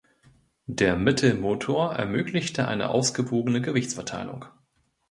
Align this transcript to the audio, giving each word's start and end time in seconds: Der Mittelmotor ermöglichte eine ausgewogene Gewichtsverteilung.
Der 0.65 0.95
Mittelmotor 0.97 1.93
ermöglichte 1.93 2.67
eine 2.67 2.89
ausgewogene 2.89 3.61
Gewichtsverteilung. 3.61 4.45